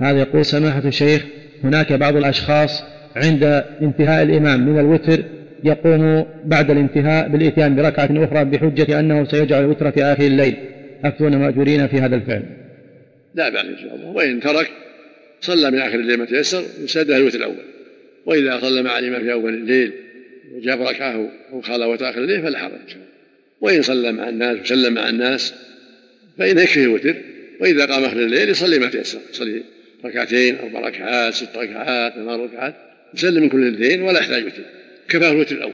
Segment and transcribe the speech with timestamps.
[0.00, 1.22] هذا يقول سماحة الشيخ
[1.64, 2.82] هناك بعض الأشخاص
[3.16, 5.24] عند انتهاء الإمام من الوتر
[5.64, 10.56] يقوم بعد الانتهاء بالإتيان بركعة أخرى بحجة أنه سيجعل الوتر في آخر الليل.
[11.04, 12.42] أفتون مأجورين في هذا الفعل.
[13.34, 14.06] لا بأس إن شاء الله.
[14.06, 14.70] وإن ترك
[15.40, 17.64] صلى من آخر الليل ما تيسر وسده الوتر الأول.
[18.26, 19.92] وإذا صلى مع الإمام في أول الليل
[20.54, 22.96] وجاب ركعه أو خالوت آخر الليل فلا حرج.
[23.60, 25.54] وإن صلى مع الناس وسلم مع الناس
[26.38, 27.14] فإن يكفي الوتر.
[27.60, 29.62] وإذا قام آخر الليل يصلي ما تيسر يصلي
[30.04, 32.74] ركعتين أربع ركعات ست ركعات ثمان ركعات
[33.14, 34.62] يسلم من كل الاثنين ولا يحتاج وتر
[35.08, 35.62] كفاه الوتر الأول.